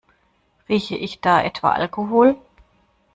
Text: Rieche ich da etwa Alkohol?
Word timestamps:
Rieche 0.67 0.95
ich 0.95 1.21
da 1.21 1.43
etwa 1.43 1.73
Alkohol? 1.73 2.35